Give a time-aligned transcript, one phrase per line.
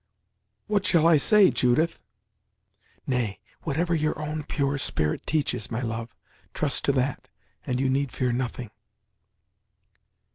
[0.65, 1.99] "What shall I say, Judith?"
[3.05, 6.15] "Nay, whatever your own pure spirit teaches, my love.
[6.55, 7.29] Trust to that,
[7.67, 8.71] and you need fear nothing."